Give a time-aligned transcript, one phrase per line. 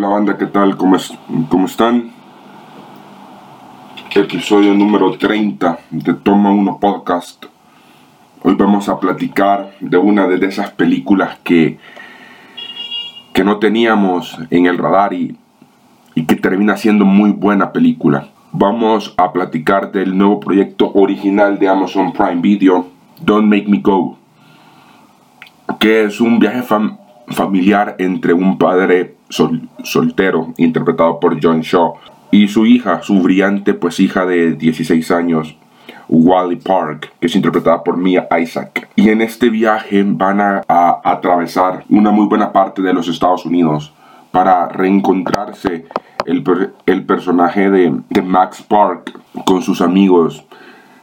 [0.00, 0.38] banda?
[0.38, 0.76] ¿Qué tal?
[0.76, 1.12] ¿Cómo, es,
[1.48, 2.10] ¿Cómo están?
[4.14, 7.46] Episodio número 30 de Toma 1 Podcast.
[8.42, 11.78] Hoy vamos a platicar de una de esas películas que,
[13.32, 15.36] que no teníamos en el radar y,
[16.14, 18.28] y que termina siendo muy buena película.
[18.52, 22.88] Vamos a platicar del nuevo proyecto original de Amazon Prime Video,
[23.20, 24.18] Don't Make Me Go,
[25.78, 26.62] que es un viaje
[27.32, 31.94] familiar entre un padre soltero, interpretado por John Shaw,
[32.30, 35.56] y su hija, su brillante pues hija de 16 años,
[36.08, 38.88] Wally Park, que es interpretada por Mia Isaac.
[38.96, 40.62] Y en este viaje van a,
[41.04, 43.92] atravesar una muy buena parte de los Estados Unidos
[44.30, 45.86] para reencontrarse
[46.24, 46.44] el,
[46.86, 50.44] el personaje de, de, Max Park con sus amigos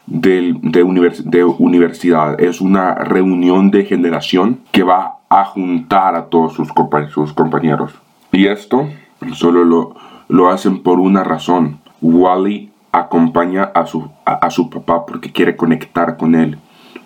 [0.09, 0.83] de, de,
[1.25, 2.41] de universidad.
[2.41, 6.69] Es una reunión de generación que va a juntar a todos sus,
[7.13, 7.93] sus compañeros.
[8.31, 8.89] Y esto
[9.33, 9.95] solo lo,
[10.27, 11.79] lo hacen por una razón.
[12.01, 16.57] Wally acompaña a su, a, su papá porque quiere conectar con él.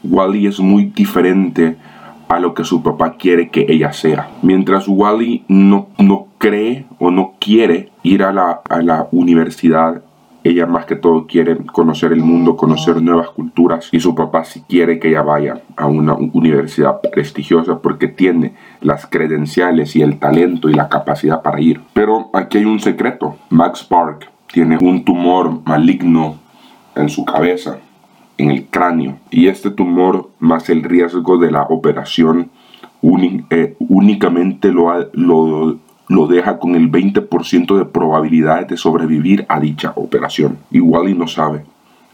[0.03, 1.77] Wally es muy diferente
[2.29, 4.29] a lo que su papá quiere que ella sea.
[4.41, 10.01] Mientras Wally no, no cree o no quiere ir a la, a la universidad
[10.43, 14.63] ella más que todo quiere conocer el mundo, conocer nuevas culturas y su papá sí
[14.67, 20.69] quiere que ella vaya a una universidad prestigiosa porque tiene las credenciales y el talento
[20.69, 21.81] y la capacidad para ir.
[21.93, 23.37] Pero aquí hay un secreto.
[23.49, 26.37] Max Park tiene un tumor maligno
[26.95, 27.79] en su cabeza,
[28.37, 29.17] en el cráneo.
[29.31, 32.51] Y este tumor más el riesgo de la operación
[33.49, 35.77] eh, únicamente lo, lo
[36.13, 40.59] lo deja con el 20% de probabilidades de sobrevivir a dicha operación.
[40.71, 41.65] Y Wally no sabe.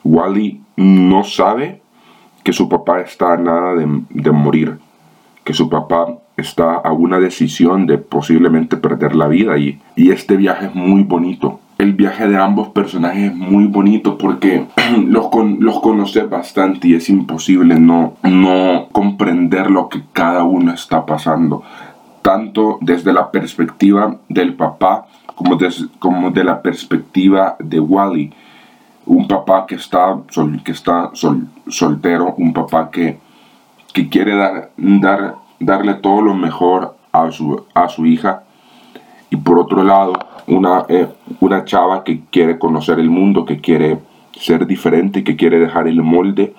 [0.04, 1.82] Wally no sabe
[2.44, 4.80] que su papá está a nada de, morir,
[5.44, 10.38] que su papá está a una decisión de posiblemente perder la vida y, y este
[10.38, 11.60] viaje es muy bonito.
[11.78, 14.66] El viaje de ambos personajes es muy bonito porque
[15.06, 15.28] los,
[15.60, 21.64] los conoces bastante y es imposible no, no comprender lo que cada uno está pasando
[22.22, 25.58] tanto desde la perspectiva del papá como,
[26.00, 28.34] como de la perspectiva de Wally.
[29.06, 30.18] Un papá que está,
[30.64, 33.18] que está soltero, un papá que,
[33.94, 38.44] que quiere dar, dar, darle todo lo mejor a su, a su hija.
[39.32, 40.14] Y por otro lado,
[40.48, 41.08] una, eh,
[41.40, 44.00] una chava que quiere conocer el mundo, que quiere
[44.34, 46.54] ser diferente, que quiere dejar el molde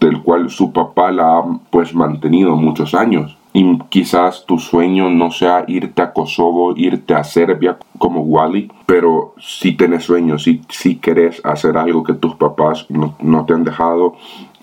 [0.00, 3.36] del cual su papá la ha pues mantenido muchos años.
[3.52, 9.34] Y quizás tu sueño no sea irte a Kosovo, irte a Serbia como Wally, pero
[9.38, 13.64] si tienes sueños, si, si querés hacer algo que tus papás no, no te han
[13.64, 14.14] dejado,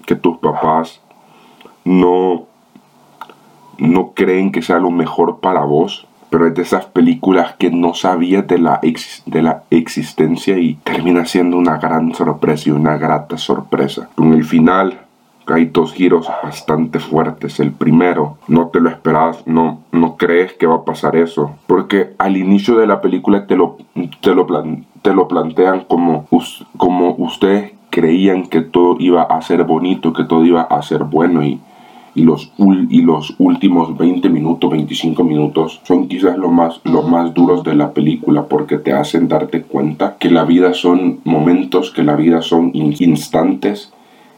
[0.05, 1.01] que tus papás
[1.83, 2.45] no,
[3.77, 7.93] no creen que sea lo mejor para vos, pero es de esas películas que no
[7.93, 8.81] sabías de la,
[9.25, 14.09] de la existencia y termina siendo una gran sorpresa y una grata sorpresa.
[14.15, 15.04] Con el final
[15.47, 17.59] hay dos giros bastante fuertes.
[17.59, 21.55] El primero, no te lo esperabas, no, no crees que va a pasar eso.
[21.67, 23.77] Porque al inicio de la película te lo,
[24.21, 24.47] te lo,
[25.01, 26.27] te lo plantean como,
[26.77, 31.43] como ustedes creían que todo iba a ser bonito, que todo iba a ser bueno
[31.43, 31.61] y,
[32.15, 37.33] y los, y los últimos 20 minutos, 25 minutos son quizás los más, los más
[37.33, 42.03] duros de la película porque te hacen darte cuenta que la vida son momentos, que
[42.03, 43.93] la vida son instantes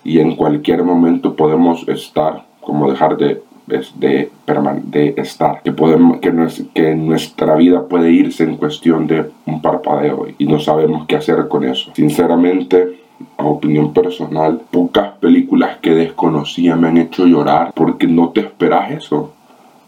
[0.08, 6.32] y en cualquier momento podemos estar, como dejar de, de, de estar, que, podemos, que,
[6.74, 11.50] que nuestra vida puede irse en cuestión de un parpadeo y no sabemos qué hacer
[11.50, 11.92] con eso.
[11.94, 13.02] Sinceramente,
[13.38, 18.92] a opinión personal, pocas películas que desconocía me han hecho llorar porque no te esperas
[18.92, 19.34] eso,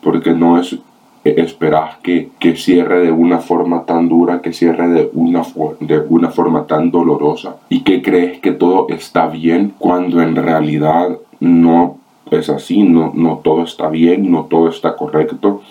[0.04, 0.78] porque no es
[1.24, 5.44] esperas que, que, cierre de una forma tan dura, que cierre de una,
[5.80, 11.18] de una forma tan dolorosa y que crees que todo está bien cuando en realidad
[11.40, 11.98] no
[12.32, 15.62] es así, no, no todo está bien, no todo está correcto,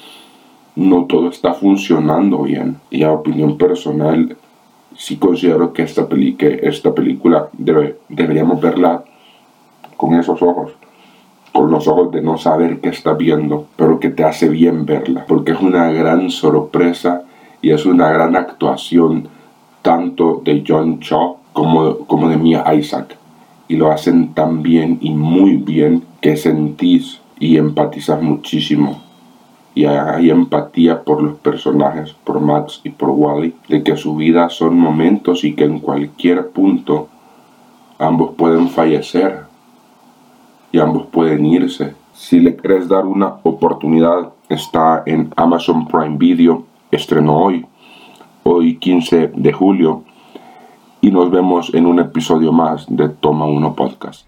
[0.77, 2.77] no todo está funcionando bien.
[2.91, 4.37] Y a opinión personal,
[4.97, 9.05] sí considero que esta, peli que esta película debe, deberíamos verla
[9.97, 10.73] con esos ojos
[11.53, 15.25] con los ojos de no saber qué está viendo, pero que te hace bien verla,
[15.27, 17.23] porque es una gran sorpresa
[17.61, 19.29] y es una gran actuación
[19.83, 23.17] tanto de John Cho como, como de Mia Isaac.
[23.69, 29.03] Y lo hacen tan bien y muy bien que sentís y empatizas muchísimo.
[29.75, 34.49] Y hay empatía por los personajes, por Max y por Wally, de que su vida
[34.49, 37.09] son momentos y que en cualquier punto
[37.99, 39.48] ambos pueden fallecer
[40.73, 41.95] y ambos pueden irse.
[42.13, 47.67] Si le quieres dar una oportunidad, está en Amazon Prime Video, estrenó hoy.
[48.45, 50.05] hoy 15 de julio
[51.01, 54.27] y nos vemos en un episodio más de Toma Uno Podcast.